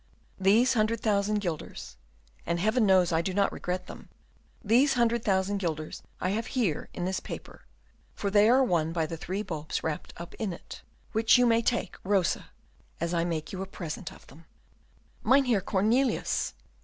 [0.39, 1.95] These hundred thousand guilders
[2.43, 4.09] and Heaven knows I do not regret them
[4.63, 7.65] these hundred thousand guilders I have here in this paper,
[8.15, 11.61] for they are won by the three bulbs wrapped up in it, which you may
[11.61, 12.47] take, Rosa,
[12.99, 14.45] as I make you a present of them."
[15.23, 16.55] "Mynheer Cornelius!"